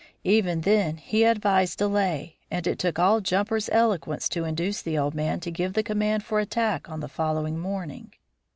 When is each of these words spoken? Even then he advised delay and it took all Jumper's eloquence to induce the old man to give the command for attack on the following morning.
Even 0.23 0.61
then 0.61 0.97
he 0.97 1.23
advised 1.25 1.77
delay 1.77 2.37
and 2.49 2.65
it 2.65 2.79
took 2.79 2.97
all 2.97 3.21
Jumper's 3.21 3.69
eloquence 3.71 4.27
to 4.29 4.45
induce 4.45 4.81
the 4.81 4.97
old 4.97 5.13
man 5.13 5.39
to 5.41 5.51
give 5.51 5.73
the 5.73 5.83
command 5.83 6.23
for 6.23 6.39
attack 6.39 6.89
on 6.89 7.01
the 7.01 7.07
following 7.07 7.59
morning. 7.59 8.11